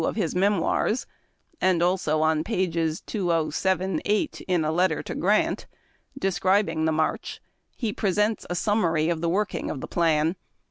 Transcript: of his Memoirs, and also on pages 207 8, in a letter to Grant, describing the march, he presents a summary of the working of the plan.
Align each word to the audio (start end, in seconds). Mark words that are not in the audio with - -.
of 0.03 0.15
his 0.15 0.33
Memoirs, 0.33 1.05
and 1.61 1.83
also 1.83 2.21
on 2.23 2.43
pages 2.43 3.01
207 3.01 4.01
8, 4.03 4.41
in 4.47 4.65
a 4.65 4.71
letter 4.71 5.03
to 5.03 5.13
Grant, 5.13 5.67
describing 6.17 6.85
the 6.85 6.91
march, 6.91 7.39
he 7.75 7.93
presents 7.93 8.47
a 8.49 8.55
summary 8.55 9.09
of 9.09 9.21
the 9.21 9.29
working 9.29 9.69
of 9.69 9.79
the 9.79 9.87
plan. 9.87 10.35